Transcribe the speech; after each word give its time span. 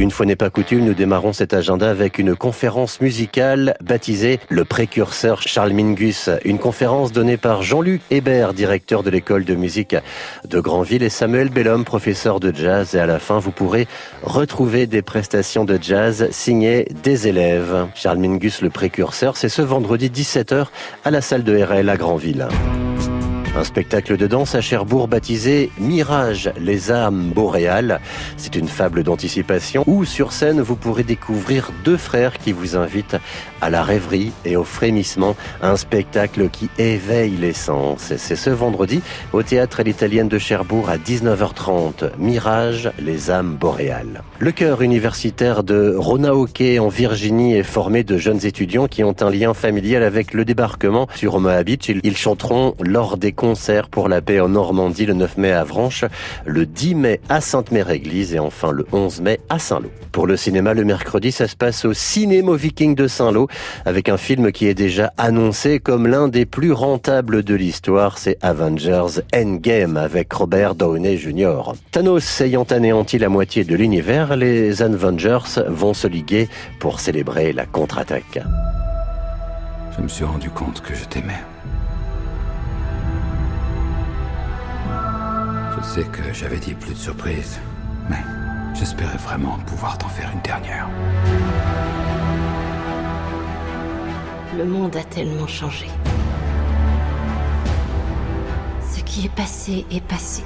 Une 0.00 0.10
fois 0.10 0.24
n'est 0.24 0.34
pas 0.34 0.48
coutume, 0.48 0.86
nous 0.86 0.94
démarrons 0.94 1.34
cet 1.34 1.52
agenda 1.52 1.90
avec 1.90 2.18
une 2.18 2.34
conférence 2.34 3.02
musicale 3.02 3.76
baptisée 3.82 4.40
Le 4.48 4.64
précurseur 4.64 5.42
Charles 5.42 5.74
Mingus. 5.74 6.30
Une 6.46 6.58
conférence 6.58 7.12
donnée 7.12 7.36
par 7.36 7.62
Jean-Luc 7.62 8.00
Hébert, 8.10 8.54
directeur 8.54 9.02
de 9.02 9.10
l'école 9.10 9.44
de 9.44 9.54
musique 9.54 9.94
de 10.48 10.58
Granville, 10.58 11.02
et 11.02 11.10
Samuel 11.10 11.50
Bellhomme, 11.50 11.84
professeur 11.84 12.40
de 12.40 12.50
jazz. 12.50 12.94
Et 12.94 12.98
à 12.98 13.04
la 13.04 13.18
fin, 13.18 13.40
vous 13.40 13.50
pourrez 13.50 13.86
retrouver 14.22 14.86
des 14.86 15.02
prestations 15.02 15.66
de 15.66 15.78
jazz 15.78 16.28
signées 16.30 16.88
des 17.02 17.28
élèves. 17.28 17.86
Charles 17.94 18.20
Mingus, 18.20 18.62
le 18.62 18.70
précurseur, 18.70 19.36
c'est 19.36 19.50
ce 19.50 19.60
vendredi 19.60 20.08
17h 20.08 20.68
à 21.04 21.10
la 21.10 21.20
salle 21.20 21.44
de 21.44 21.62
RL 21.62 21.90
à 21.90 21.98
Granville. 21.98 22.48
Un 23.56 23.64
spectacle 23.64 24.16
de 24.16 24.28
danse 24.28 24.54
à 24.54 24.60
Cherbourg 24.60 25.08
baptisé 25.08 25.72
Mirage, 25.80 26.52
les 26.60 26.92
âmes 26.92 27.32
boréales. 27.34 28.00
C'est 28.36 28.54
une 28.54 28.68
fable 28.68 29.02
d'anticipation 29.02 29.82
où 29.88 30.04
sur 30.04 30.32
scène 30.32 30.60
vous 30.60 30.76
pourrez 30.76 31.02
découvrir 31.02 31.72
deux 31.84 31.96
frères 31.96 32.38
qui 32.38 32.52
vous 32.52 32.76
invitent 32.76 33.16
à 33.60 33.68
la 33.68 33.82
rêverie 33.82 34.30
et 34.44 34.56
au 34.56 34.62
frémissement. 34.62 35.34
Un 35.62 35.76
spectacle 35.76 36.48
qui 36.48 36.70
éveille 36.78 37.36
les 37.36 37.52
sens. 37.52 38.12
C'est 38.16 38.36
ce 38.36 38.50
vendredi 38.50 39.02
au 39.32 39.42
théâtre 39.42 39.80
à 39.80 39.82
l'italienne 39.82 40.28
de 40.28 40.38
Cherbourg 40.38 40.88
à 40.88 40.96
19h30. 40.96 42.10
Mirage, 42.18 42.92
les 43.00 43.32
âmes 43.32 43.56
boréales. 43.56 44.22
Le 44.38 44.52
chœur 44.52 44.80
universitaire 44.80 45.64
de 45.64 45.96
Ronaoke 45.98 46.78
en 46.78 46.88
Virginie 46.88 47.56
est 47.56 47.64
formé 47.64 48.04
de 48.04 48.16
jeunes 48.16 48.46
étudiants 48.46 48.86
qui 48.86 49.02
ont 49.02 49.16
un 49.20 49.30
lien 49.30 49.54
familial 49.54 50.04
avec 50.04 50.34
le 50.34 50.44
débarquement 50.44 51.08
sur 51.16 51.34
Omaha 51.34 51.64
Beach. 51.64 51.88
Ils 51.88 52.16
chanteront 52.16 52.76
lors 52.80 53.16
des 53.16 53.32
concert 53.40 53.88
pour 53.88 54.10
la 54.10 54.20
paix 54.20 54.38
en 54.38 54.50
Normandie 54.50 55.06
le 55.06 55.14
9 55.14 55.38
mai 55.38 55.52
à 55.52 55.64
Vranches, 55.64 56.04
le 56.44 56.66
10 56.66 56.94
mai 56.94 57.20
à 57.30 57.40
Sainte-Mère-Église 57.40 58.34
et 58.34 58.38
enfin 58.38 58.70
le 58.70 58.84
11 58.92 59.22
mai 59.22 59.40
à 59.48 59.58
Saint-Lô. 59.58 59.88
Pour 60.12 60.26
le 60.26 60.36
cinéma, 60.36 60.74
le 60.74 60.84
mercredi, 60.84 61.32
ça 61.32 61.48
se 61.48 61.56
passe 61.56 61.86
au 61.86 61.94
Cinémo 61.94 62.54
Viking 62.54 62.94
de 62.94 63.06
Saint-Lô 63.06 63.48
avec 63.86 64.10
un 64.10 64.18
film 64.18 64.52
qui 64.52 64.66
est 64.66 64.74
déjà 64.74 65.14
annoncé 65.16 65.78
comme 65.78 66.06
l'un 66.06 66.28
des 66.28 66.44
plus 66.44 66.72
rentables 66.72 67.42
de 67.42 67.54
l'histoire, 67.54 68.18
c'est 68.18 68.36
Avengers 68.42 69.22
Endgame 69.34 69.96
avec 69.96 70.30
Robert 70.34 70.74
Downey 70.74 71.16
Jr. 71.16 71.72
Thanos 71.92 72.42
ayant 72.42 72.64
anéanti 72.64 73.16
la 73.16 73.30
moitié 73.30 73.64
de 73.64 73.74
l'univers, 73.74 74.36
les 74.36 74.82
Avengers 74.82 75.62
vont 75.66 75.94
se 75.94 76.08
liguer 76.08 76.46
pour 76.78 77.00
célébrer 77.00 77.54
la 77.54 77.64
contre-attaque. 77.64 78.40
Je 79.96 80.02
me 80.02 80.08
suis 80.08 80.24
rendu 80.26 80.50
compte 80.50 80.82
que 80.82 80.94
je 80.94 81.06
t'aimais. 81.06 81.40
Je 85.82 85.86
sais 85.86 86.04
que 86.04 86.32
j'avais 86.32 86.58
dit 86.58 86.74
plus 86.74 86.92
de 86.92 86.98
surprises, 86.98 87.58
mais 88.08 88.22
j'espérais 88.74 89.16
vraiment 89.16 89.58
pouvoir 89.66 89.96
t'en 89.96 90.08
faire 90.08 90.30
une 90.32 90.40
dernière. 90.42 90.88
Le 94.56 94.64
monde 94.64 94.94
a 94.96 95.04
tellement 95.04 95.46
changé. 95.46 95.86
Ce 98.92 99.00
qui 99.00 99.24
est 99.26 99.34
passé 99.34 99.86
est 99.90 100.04
passé. 100.04 100.42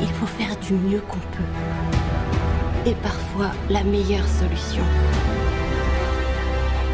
Il 0.00 0.08
faut 0.08 0.26
faire 0.26 0.56
du 0.60 0.74
mieux 0.74 1.00
qu'on 1.00 1.18
peut. 1.18 2.88
Et 2.88 2.94
parfois, 3.02 3.50
la 3.68 3.82
meilleure 3.82 4.28
solution, 4.28 4.84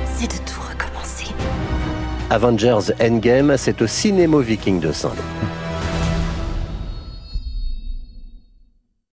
c'est 0.07 0.29
de 0.29 0.39
tout 0.51 0.61
recommencer. 0.61 0.82
Avengers 2.33 2.95
Endgame, 2.99 3.59
c'est 3.59 3.83
au 3.83 3.87
Cinémo 3.87 4.41
Viking 4.41 4.81
de 4.81 4.91
Saint-Lô. 4.91 5.62